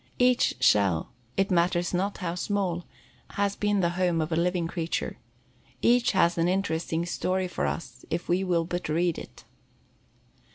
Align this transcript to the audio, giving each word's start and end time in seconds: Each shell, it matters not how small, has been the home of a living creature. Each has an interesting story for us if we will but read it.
Each 0.17 0.55
shell, 0.59 1.11
it 1.37 1.51
matters 1.51 1.93
not 1.93 2.17
how 2.17 2.33
small, 2.33 2.85
has 3.33 3.55
been 3.55 3.81
the 3.81 3.91
home 4.01 4.19
of 4.19 4.31
a 4.31 4.35
living 4.35 4.65
creature. 4.67 5.19
Each 5.79 6.13
has 6.13 6.39
an 6.39 6.47
interesting 6.47 7.05
story 7.05 7.47
for 7.47 7.67
us 7.67 8.03
if 8.09 8.27
we 8.27 8.43
will 8.43 8.65
but 8.65 8.89
read 8.89 9.19
it. 9.19 9.43